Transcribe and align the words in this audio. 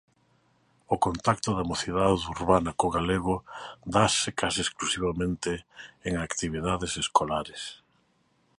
O 0.93 0.95
contacto 1.05 1.49
da 1.57 1.67
mocidade 1.71 2.25
urbana 2.37 2.71
co 2.79 2.93
galego 2.97 3.35
dáse 3.95 4.29
case 4.39 4.59
exclusivamente 4.63 5.51
en 6.09 6.13
actividades 6.27 6.93
escolares. 7.03 7.61